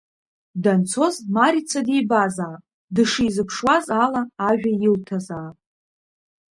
Данцоз 0.63 1.15
Марица 1.35 1.81
дибазаап, 1.85 2.61
дышизԥшуаз 2.93 3.85
ала 4.03 4.21
ажәа 4.47 4.71
илҭазаап. 4.87 5.57